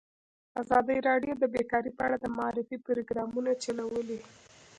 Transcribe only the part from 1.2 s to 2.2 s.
د بیکاري په اړه